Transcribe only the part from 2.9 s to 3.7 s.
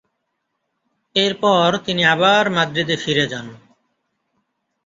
ফিরে যান।